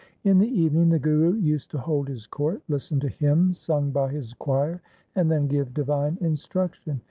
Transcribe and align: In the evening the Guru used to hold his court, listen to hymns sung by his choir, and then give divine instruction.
In 0.23 0.39
the 0.39 0.47
evening 0.47 0.89
the 0.89 0.97
Guru 0.97 1.33
used 1.35 1.69
to 1.69 1.77
hold 1.77 2.07
his 2.07 2.25
court, 2.25 2.63
listen 2.67 2.99
to 3.01 3.07
hymns 3.07 3.59
sung 3.59 3.91
by 3.91 4.09
his 4.11 4.33
choir, 4.33 4.81
and 5.15 5.29
then 5.29 5.45
give 5.45 5.75
divine 5.75 6.17
instruction. 6.21 6.99